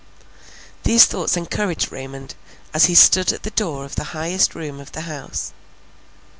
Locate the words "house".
5.01-5.53